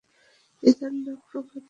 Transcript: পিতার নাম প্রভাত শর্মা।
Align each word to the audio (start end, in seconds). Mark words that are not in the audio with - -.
পিতার 0.63 0.91
নাম 0.95 1.17
প্রভাত 1.21 1.47
শর্মা। 1.47 1.59